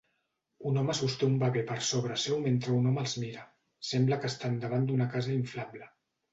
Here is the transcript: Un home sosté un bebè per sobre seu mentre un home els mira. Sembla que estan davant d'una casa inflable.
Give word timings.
Un 0.69 0.79
home 0.81 0.95
sosté 0.99 1.29
un 1.31 1.35
bebè 1.43 1.63
per 1.73 1.77
sobre 1.89 2.17
seu 2.23 2.41
mentre 2.47 2.75
un 2.79 2.89
home 2.93 3.03
els 3.05 3.15
mira. 3.27 3.47
Sembla 3.93 4.21
que 4.25 4.31
estan 4.35 4.59
davant 4.67 4.91
d'una 4.91 5.11
casa 5.17 5.35
inflable. 5.39 5.95